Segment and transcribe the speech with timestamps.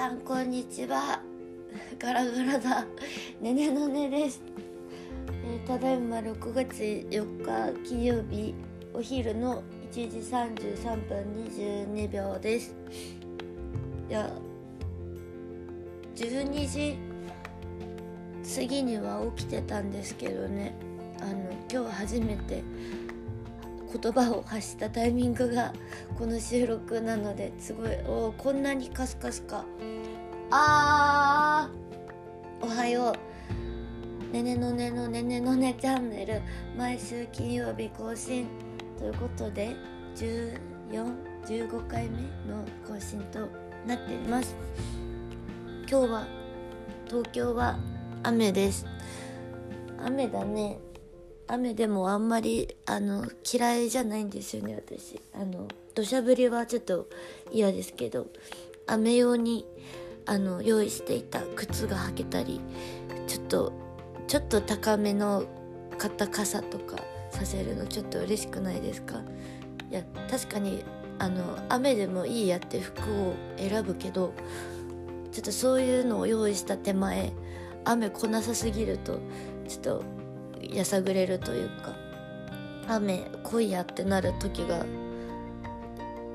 [0.00, 1.20] さんこんにちは。
[1.98, 2.86] ガラガラだ。
[3.38, 4.40] ねねのねです、
[5.44, 6.80] えーただいま6月
[7.10, 8.54] 4日金曜日
[8.94, 12.74] お昼の1時33分22秒です。
[14.08, 14.30] いや
[16.16, 16.96] 12時
[18.56, 20.74] 過ぎには起きてたんですけどね。
[21.20, 21.34] あの
[21.70, 22.62] 今日初めて
[23.92, 25.72] 言葉を発したタイミングが
[26.18, 29.64] この収録なのですごいおこんなにカスカスか。
[30.50, 34.32] あーおはよう。
[34.32, 36.40] ねねのねのねねのねチャンネル
[36.76, 38.46] 毎週金曜日更新
[38.98, 39.74] ということで
[40.14, 43.48] 1415回目の更新と
[43.86, 44.54] なっています。
[45.88, 46.26] 今日は
[47.06, 47.78] 東京は
[48.22, 48.86] 雨です。
[49.98, 50.78] 雨だね。
[51.52, 55.20] 雨でもあんまりあの嫌いじゃないんですよね私。
[55.34, 57.08] あの土砂降りはちょっと
[57.50, 58.28] 嫌ですけど
[58.86, 59.66] 雨用に
[60.26, 62.60] あの用意していた靴が履けたり
[63.26, 63.72] ちょっと
[64.28, 65.44] ちょっと高めの
[65.98, 66.96] 買った傘とか
[67.32, 69.20] させるのちょっと嬉しくないですか？
[69.90, 70.84] いや確かに
[71.18, 74.32] あの雨でもいいやって服を選ぶけど
[75.32, 77.32] ちょっとそういうのを用意した手前
[77.84, 79.18] 雨来なさすぎると
[79.68, 80.04] ちょっと
[80.60, 81.94] やさぐれるというか
[82.88, 84.84] 雨来いやってなる時が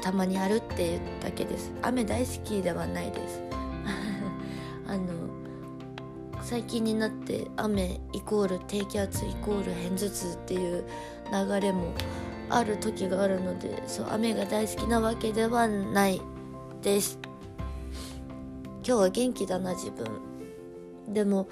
[0.01, 1.73] たまにあるっていうだけです。
[1.81, 3.41] 雨大好きではないです。
[4.87, 5.05] あの
[6.43, 10.85] 最近になって雨イコール低気圧イコール偏頭痛っていう
[11.31, 11.91] 流れも
[12.49, 16.21] ある時があるのでそう雨が大好きなわけではない
[16.81, 17.17] です。
[18.87, 20.05] 今日は元気だな自分。
[21.11, 21.47] でも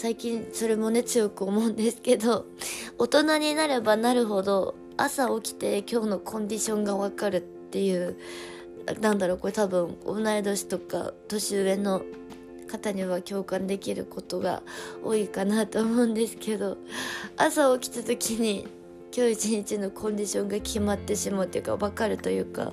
[0.00, 2.46] 最近それもね強く思うんですけど
[2.98, 8.16] 大人になればなるほど朝起きて今日のコンディションがわかるっていう
[9.00, 12.02] なんだろうこれ多分同い年とか年上の
[12.68, 14.62] 方には共感できることが
[15.02, 16.76] 多いかなと思うんですけど
[17.36, 18.68] 朝起きた時に
[19.12, 22.72] 今日一日のコンディションが決まってしまうというか分かるというか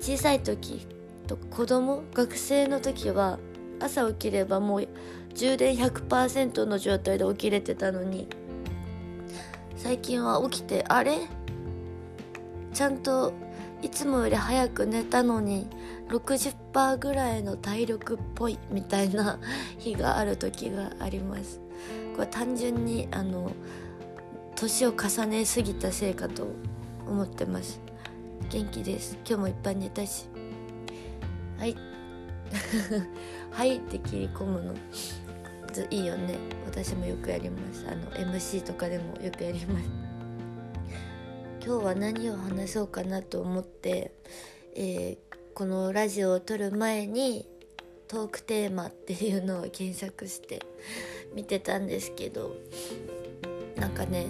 [0.00, 0.88] 小さい時
[1.28, 3.38] と子供学生の時は
[3.78, 4.88] 朝起きればもう
[5.38, 8.26] 充電100%の状態で起きれてたのに
[9.76, 11.28] 最近は起きてあれ？
[12.74, 13.32] ちゃんと
[13.80, 15.68] いつもより早く寝たのに
[16.08, 19.38] 60%ぐらいの体力っぽいみたいな
[19.78, 21.60] 日がある時があります。
[22.16, 23.52] これ単純にあの
[24.56, 26.48] 年を重ねすぎたせいかと
[27.06, 27.80] 思ってます。
[28.50, 29.16] 元気です。
[29.24, 30.26] 今日もいっぱい寝たし。
[31.58, 31.76] はい。
[33.52, 34.74] はいって切り込むの。
[35.90, 36.36] いいよね。
[36.66, 39.86] 私もよくやりますあの MC とかでもよくやります
[41.64, 44.12] 今日は何を話そうかなと思って、
[44.74, 45.28] えー
[45.58, 47.44] このラジオを撮る前に
[48.06, 50.62] トークテーマっていうのを検索して
[51.34, 52.54] 見てたんですけど
[53.74, 54.26] なんかね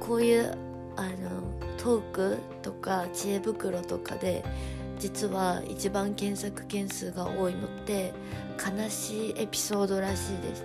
[0.00, 0.52] こういう
[0.96, 4.44] あのトークとか知恵袋とかで
[5.00, 8.12] 実は一番検索件数が多いのって
[8.58, 10.64] 悲しいエピソードらしいです。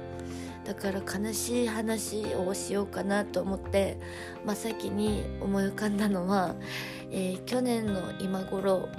[0.66, 3.97] だから悲しい話をしようかなと思って
[4.45, 6.56] 真っ先に思い浮かんだのは、
[7.12, 8.90] えー去年の今頃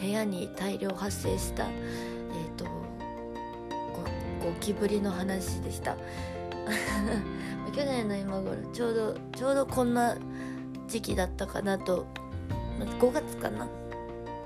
[0.00, 2.70] 部屋に大量発生した、えー、とゴ
[4.42, 5.96] ゴキブリの話でした。
[7.76, 10.16] 去年の今頃ちょうどちょうどこんな
[10.88, 12.06] 時期だったかなと
[12.98, 13.68] 5月かな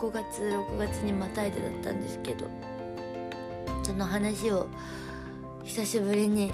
[0.05, 2.45] 5月6月にまたいでだったんですけど
[3.83, 4.67] その話を
[5.65, 6.53] 久しぶりに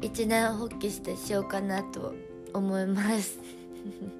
[0.00, 2.14] 一年発起してしようかなと
[2.52, 3.38] 思います。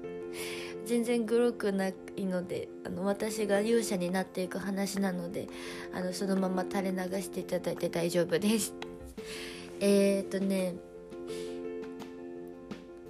[0.85, 5.47] 全然グロくないのであの私が勇者になっていく話なので
[5.93, 8.73] あのそのまま垂れ流していただいて大丈夫です。
[9.79, 10.75] えっとね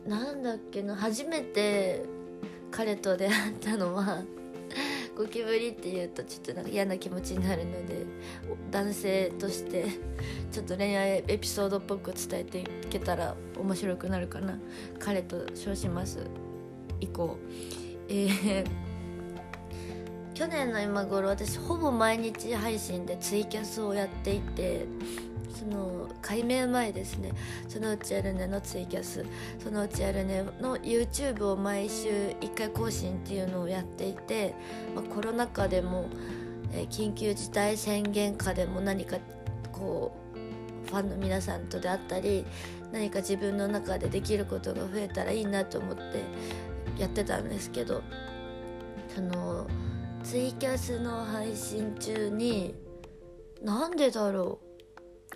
[0.07, 2.03] なんだっけな初めて
[2.69, 4.23] 彼と出会ったのは
[5.17, 8.05] ゴキブリっていうとちょっとなんか嫌な気持ちになるので
[8.69, 9.85] 男性として
[10.51, 14.59] ちょっと恋愛エピソードっぽく伝えていけたら面白くなるかな。
[14.99, 16.19] 彼と称します。
[16.99, 17.35] 以降
[18.09, 18.65] えー
[20.35, 24.85] 去年の今頃私ほぼ毎日配信でツイキャスをやっていて
[25.57, 27.31] その改名前ですね。
[27.67, 29.25] そのうちやるねのツイキャス。
[29.63, 32.09] そのうちやるねの YouTube を毎週
[32.41, 34.53] 1回更新っていうのをやっていて、
[34.93, 36.09] まあ、コロナ禍でも、
[36.73, 39.17] えー緊急事態宣言下でも何か
[39.71, 42.45] こうファンの皆さんとであったり
[42.91, 46.03] 何か自分の中でできることが増えたらいいなと思って
[46.97, 48.01] やってたんですけど
[49.13, 49.67] その
[50.23, 52.75] ツイキャスの配信中に
[53.63, 54.66] なんでだろう？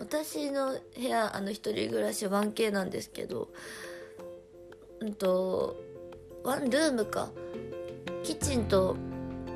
[0.02, 3.50] 私の部屋あの一人暮らし 1K なんですけど
[5.00, 5.80] うんと
[6.44, 7.30] ワンルームか。
[8.24, 8.96] キッチンと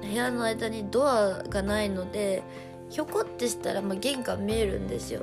[0.01, 2.43] 部屋の間にドアがないので
[2.89, 5.21] ひょこってしたら、まあ、玄関見えるんですよ。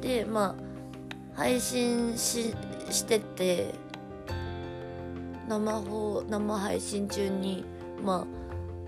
[0.00, 2.54] でまあ配信し
[2.90, 3.74] してて
[5.48, 7.64] 生放生配信中に
[8.02, 8.39] まあ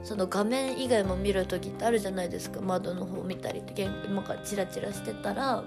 [0.02, 2.60] その画面以外も見る時ってあるじゃないですか。
[2.60, 3.72] 窓の方見たりって。
[3.72, 5.62] 玄関かチラチラしてたら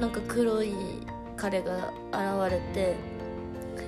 [0.00, 0.72] なんか黒い
[1.36, 2.94] 彼が現れて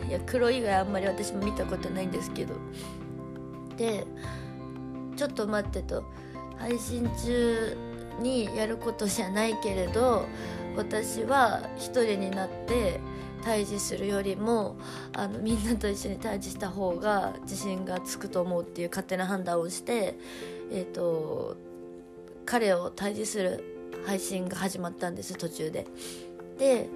[0.08, 2.54] いや黒以外あんまり私も見たことないんですけど。
[3.76, 4.06] で
[5.16, 6.04] ちょっと待ってと。
[6.58, 7.76] 配信中
[8.20, 10.26] にやることじゃないけれど
[10.76, 13.00] 私は一人になって
[13.44, 14.76] 退治するよりも
[15.12, 20.14] あのみんなと一緒に退治した方が自信がつくと思うっていう勝手な判断をして、
[20.72, 21.56] えーと、
[22.46, 23.62] 彼を退治する
[24.06, 25.86] 配信が始まったんです途中で。
[26.58, 26.88] で、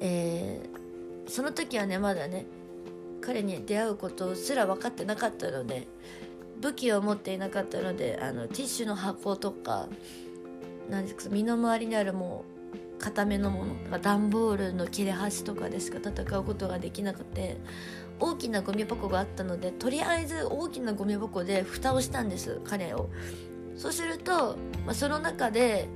[0.00, 2.44] えー、その時はねまだね
[3.22, 5.88] 彼に出会うことすら分かってなかったので
[6.60, 9.88] 武器を持っていなかったのであのティッシュの箱とか
[10.90, 12.53] なんですか身の回りにあるもう
[13.04, 17.58] 固めのもの段ボールの切れ端とかでしか戦うことができなくて
[18.18, 23.10] 大きなゴミ箱があったのでとりあえず大きなゴミ箱で蓋をしたんです彼を。
[23.76, 24.56] そうすると、
[24.86, 25.88] まあ、その中で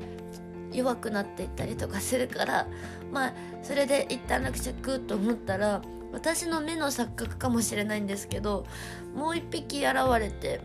[0.72, 2.66] 弱くなっていったりとかするから
[3.12, 5.80] まあそれで一旦落着と思ったら
[6.12, 8.66] 私の目の錯覚かもしれないんですけど
[9.14, 10.60] もう一匹現れて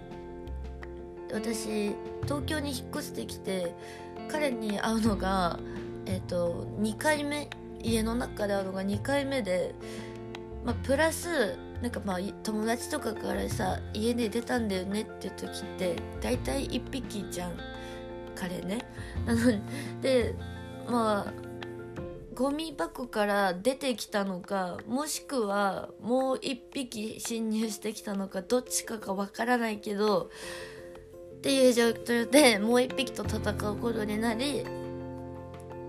[1.32, 3.76] 私東京に引っ越してきて
[4.28, 5.60] 彼に会うのが
[6.06, 7.50] えっ、ー、と2回目
[7.82, 9.76] 家の中で会うのが2回目で、
[10.64, 17.58] まあ、プラスなんかまあ友達とかからさ家で出たんだよねっていう時って大体1匹じゃん
[18.36, 18.86] 彼ね。
[19.28, 19.42] なの
[20.02, 20.34] で
[20.88, 21.34] まあ
[22.34, 30.32] ゴミ箱から出てきたのかもしくはもう1匹侵入してきたのかどっちかがわからないけど
[31.38, 34.66] っていう状況でもう1匹と戦うことになり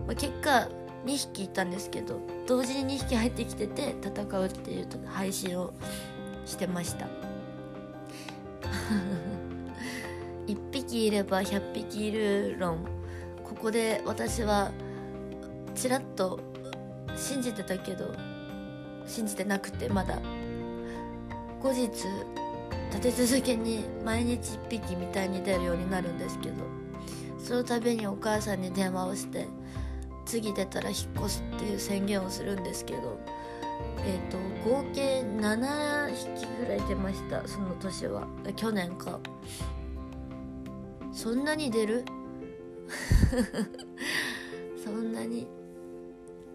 [0.07, 0.69] まあ、結果
[1.07, 5.73] 2匹いたんですけど同時に2匹入ってきてて戦うっていう配信を
[6.47, 7.07] してました。
[10.47, 12.79] 1匹いれば100匹いる論。
[13.43, 14.73] ここで私は
[15.75, 16.39] ちらっと
[17.17, 18.13] 信じてたけど
[19.07, 20.21] 信じてなくてまだ。
[21.63, 21.89] 後日
[22.91, 26.57] 立て続けに毎日1匹みたいに出るようになるんですけど
[27.39, 29.47] その度にお母さんに電話をして
[30.25, 33.19] 次出たら引っ越すっていう宣言をするんですけど
[34.07, 34.39] えっ、ー、と
[34.69, 38.27] 合計7匹ぐらい出ましたその年は。
[38.57, 39.21] 去年か。
[41.13, 42.05] そんなに出る？
[44.83, 45.47] そんなに。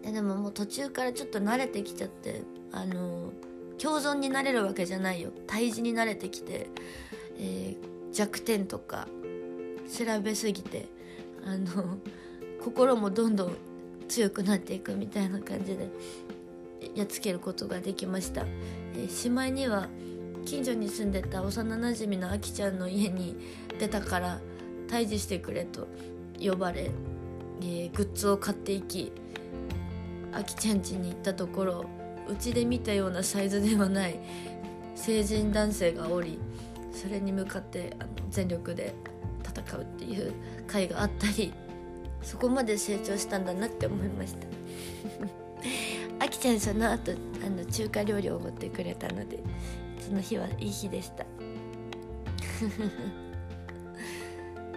[0.02, 3.32] でももう途中からちょっと慣れてきちゃってあの
[3.78, 5.30] 共存になれるわけじゃないよ。
[5.46, 6.68] 退治に慣れてきて、
[7.36, 9.08] えー、弱点とか
[9.88, 10.88] 調べすぎて
[11.44, 11.98] あの
[12.62, 13.56] 心もどんどん
[14.08, 15.88] 強くなっていくみたいな感じで
[16.94, 18.44] やっつけることができました、
[18.96, 19.88] え、しまいには
[20.44, 23.36] 近所に住んでた幼なじみのあきちゃんの家に
[23.78, 24.40] 出たから
[24.88, 25.86] 退治してくれと
[26.40, 26.90] 呼ばれ、
[27.60, 29.12] えー、グッズを買っていき
[30.32, 31.84] あきちゃん家に行ったところ
[32.28, 34.18] うちで見たようなサイズではない
[34.94, 36.38] 成人男性がおり
[36.92, 38.94] それに向かってあの全力で
[39.44, 40.32] 戦うっていう
[40.66, 41.52] 回があったり
[42.22, 44.46] そこまで成長したんだなって思いました。
[46.24, 47.12] あきちゃんその後
[47.44, 49.38] あの中華料理をおごってくれたので
[49.98, 51.24] その日はいい日でした。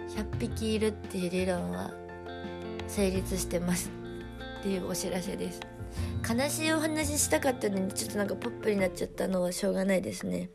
[0.08, 1.92] 100匹いるっていう理論は
[2.86, 3.90] 成立してます
[4.60, 5.60] っていうお知らせです。
[6.26, 10.50] 悲しいお話したかったのにちょっとなんかポップになっちゃったのはしょうがないですね。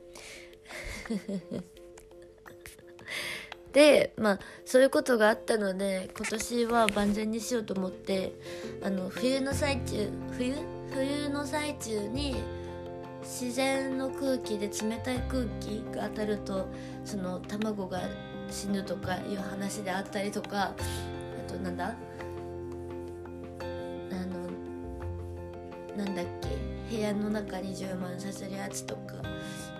[3.73, 8.33] でまあそういうことがあったので今年は万全にしようと思って
[8.83, 10.55] あの冬の最中冬？
[10.91, 12.35] 冬の最中に
[13.21, 16.67] 自然の空気で冷たい空気が当たると
[17.05, 18.01] その卵が
[18.49, 21.93] 死ぬとかいう話であったりとかあとなんだ？
[25.99, 26.25] なんだっ
[26.89, 26.95] け？
[26.95, 29.15] 部屋の中に充満させるやつとか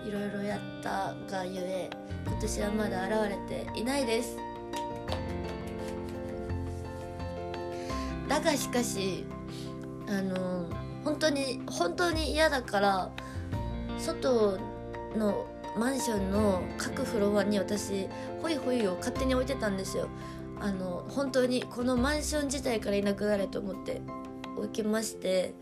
[0.06, 1.88] いろいろやったがゆえ
[2.26, 4.36] 今年はまだ現れていないです。
[8.28, 9.24] だがしかし
[10.08, 10.68] あの
[11.04, 13.10] 本当に本当に嫌だから
[13.98, 14.58] 外
[15.16, 15.46] の
[15.76, 18.08] マンションの各フロアに私
[18.42, 20.08] ホイホイを勝手に置いてたんですよ。
[20.60, 24.02] あの本当にこのマンション自体からいなくなれと思って
[24.58, 25.54] 置きまして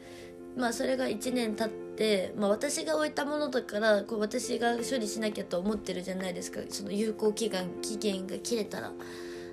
[0.56, 6.60] まあそれが1年経って、まあ、私が置いたものだからこう私が処理しなきゃと思ってるじゃないですか。
[6.68, 8.92] その有効期限期限が切れたら。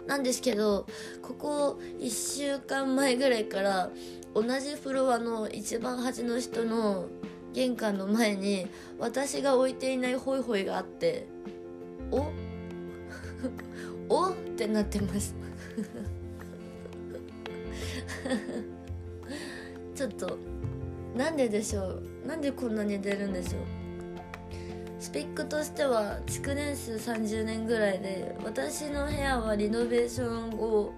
[0.07, 0.85] なんですけど
[1.21, 3.89] ここ1週間前ぐらいから
[4.35, 7.07] 同じフロアの一番端の人の
[7.53, 8.67] 玄関の前に
[8.99, 11.27] 私が置いていないホイホイがあって
[12.11, 12.31] お？
[14.09, 14.29] お？
[14.29, 15.33] ってなってます。
[19.95, 20.37] ちょっと
[21.15, 22.27] なんででしょう？
[22.27, 23.61] なんでこんなに出るんでしょう？
[24.99, 30.93] スペックとしては築年数30年ぐらいで私の部屋はリノベーションを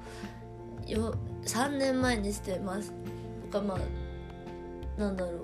[1.46, 2.94] 3年前にしてます。
[3.52, 3.80] とかまあ
[5.00, 5.42] なんだろう。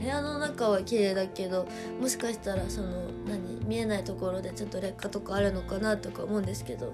[0.00, 1.68] 部屋の中は綺麗だけど
[2.00, 2.88] もしかしたらその
[3.24, 6.92] 何見えないところでちょっと劣化とかあるのかなとか思うんですけど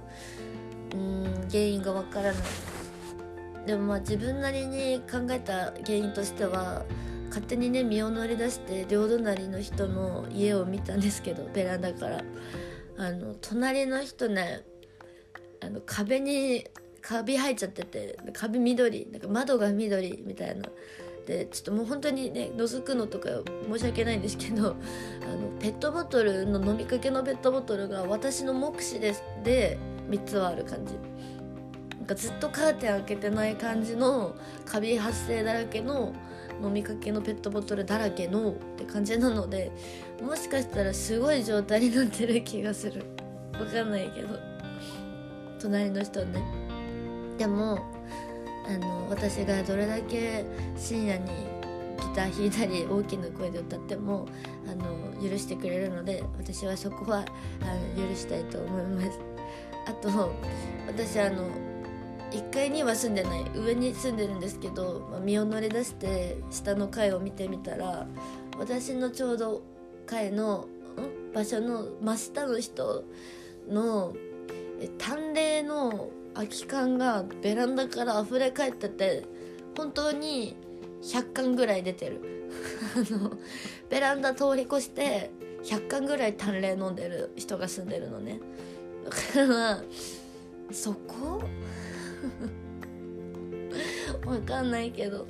[0.92, 2.42] うん原因がわからない。
[3.68, 6.86] でもまあ自分なりに考えた原因としては
[7.28, 12.24] 勝手にね身を乗り出して両隣の人の家を見たんですけどベランダから。
[13.00, 14.62] あの隣の人ね
[15.60, 16.64] あの壁に
[17.00, 20.64] カビ生えちゃってて壁緑なんか窓が緑みたいな。
[21.26, 23.28] でちょっともう本当にね覗くのとか
[23.70, 24.76] 申し訳ないんですけどあの
[25.60, 29.22] ペットボトルの飲みかけのペットボトルが私の目視です。
[29.44, 30.94] で3つはある感じ。
[32.08, 34.34] かずっとカーテン開けてない感じの
[34.64, 36.14] カビ発生だらけの
[36.60, 39.70] 飲みかけのペットボトルだらけのって感じなので
[40.20, 43.04] もしかしたらすごい状態になってる気がする。
[43.54, 44.28] わかんないけど。
[45.60, 46.42] 隣の人ね。
[47.36, 47.78] でも
[48.66, 50.44] あの私がどれだけ
[50.76, 54.26] 深夜にギター弾いたり大きな声で歌っても
[54.66, 57.24] あの許してくれるので私はそこは
[57.60, 59.20] あの許したいと思います。
[59.86, 60.32] あと
[60.86, 61.48] 私あの
[62.30, 68.06] 1階には住んでない上に住んでるんですけど、まあ、身を乗り出して下の階を見てみたら
[68.58, 69.62] 私のちょうど
[70.06, 70.68] 階の
[71.34, 73.04] 場所の真下の人
[73.68, 74.14] の
[74.98, 79.24] 淡麗の空き缶がベランダから溢れ返ってて
[79.76, 80.56] 本当に
[81.02, 82.20] 100缶ぐらい出てる。
[82.96, 83.32] あの
[83.90, 85.30] ベランダ通り越して
[85.62, 88.40] 100缶ぐらい淡麗飲んでる人が住んでるのね。
[89.04, 89.82] だから
[90.72, 91.42] そこ？
[94.26, 95.26] わかんないけど。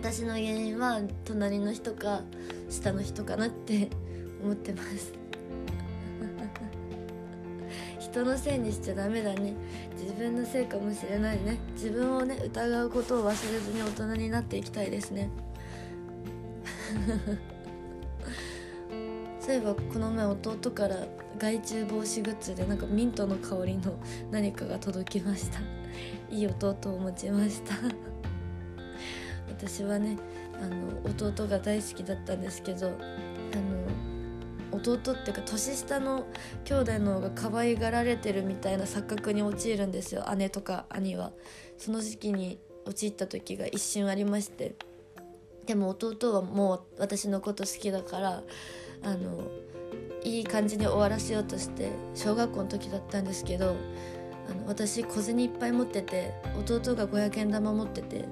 [0.00, 2.22] 私の原因は隣の人か
[2.68, 3.88] 下の人かなって
[4.42, 5.12] 思ってます。
[7.98, 9.54] 人のせいにしちゃダメだね。
[10.00, 11.58] 自分のせいかもしれないね。
[11.72, 15.28] 自分をね疑うことを忘れずに大人になっていきたいですね。
[19.46, 21.06] そういえばこの前弟から
[21.38, 23.96] 害虫防止グッズでなんかミントの香りの
[24.32, 25.60] 何かが届きました。
[26.34, 27.76] いい弟を持ちました。
[29.48, 30.18] 私はね
[30.60, 30.98] あの
[31.28, 32.90] 弟が大好きだったんですけどあ
[34.72, 36.26] の弟っていうか年下の
[36.64, 40.24] 兄弟の方が可愛がられてるみたいな錯覚に陥るんですよ。
[40.36, 41.30] 姉とか兄は。
[41.78, 44.74] その時期に陥った時が一瞬ありまして。
[45.66, 48.42] でも弟はもう私のこと好きだから
[49.06, 49.44] あの
[50.24, 53.76] いい感じに終わらせようとして小学校の時だったんですけど
[54.50, 58.24] あの私小銭いっぱい持ってて弟が500円玉持ってて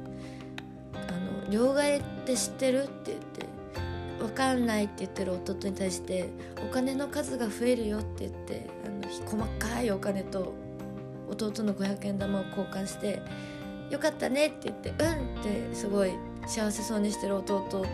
[0.93, 3.47] 「あの両替って知ってる?」って言って
[4.19, 6.29] 「分かんない」って言ってる弟に対して
[6.69, 10.55] 「お金の数が増えるよ」って言ってあの細かいお金と
[11.31, 13.23] 弟の500円玉を交換して
[13.91, 16.11] 「よかったね」って言って「うん」ってすごい
[16.49, 17.87] 幸せそうにしてる弟と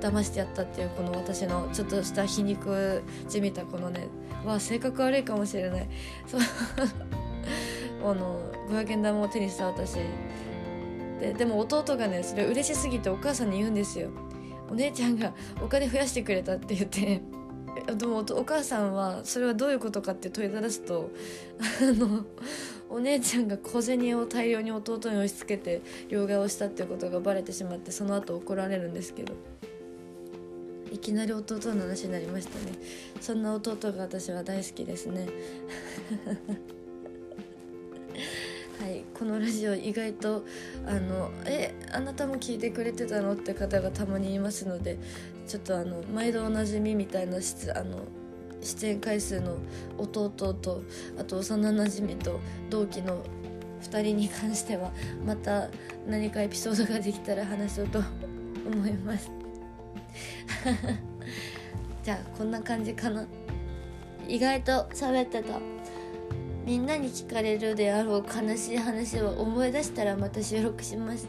[0.00, 4.08] 騙してやったっていうこの私のちょっとした皮肉じみたこのね
[4.44, 5.88] わ性格悪いかもしれない。
[6.26, 6.40] そう。
[8.04, 8.40] あの
[8.70, 9.96] 500円玉を手にした私。
[11.20, 14.10] ででも弟がねそれ嬉しすぎてお母さんに言うんですよ。
[14.70, 17.20] お姉ちゃんがお金増やしてくれたって言って。
[17.96, 21.10] でもお母さんはそれはどういうことかって問いただすと
[21.60, 22.24] あの
[22.90, 29.34] お姉ちゃんが小銭を大量に弟に押し付けて両替をしたっていうことがバレてしまってその後怒られるんですけど。
[30.92, 32.72] いきなり弟の話になりましたね。
[33.20, 35.26] そんな弟が私は大好きですね。
[38.80, 40.44] はいこのラジオ意外と
[40.86, 43.32] あのえあなたも聞いてくれてたの？
[43.32, 44.98] って方がたまにいますので
[45.48, 48.04] ちょっとあの毎度おなじみみたいな出あの
[48.60, 49.56] 出演回数の
[49.98, 50.82] 弟と
[51.18, 52.40] あと幼なじみと
[52.70, 53.24] 同期の
[53.82, 54.92] 2人に関しては
[55.26, 55.68] また
[56.06, 58.00] 何かエピソードができたら話そうと
[58.66, 59.37] 思います。
[62.02, 63.26] じゃあこんな感じかな。
[64.26, 65.58] 意外と喋ってた。
[66.64, 71.28] みんなに聞かれるであろう悲しい話を思い出したらまた収録します。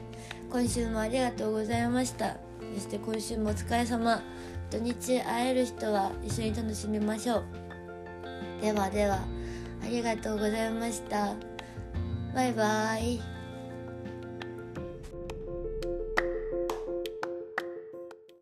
[0.52, 2.38] 今週もありがとうございました。
[2.76, 4.22] そして今週もお疲れ様。
[4.70, 7.44] 土日会える人は一緒に楽しみましょう。
[8.62, 9.20] ではでは
[9.84, 11.34] ありがとうございました。
[12.36, 13.39] バイバーイ。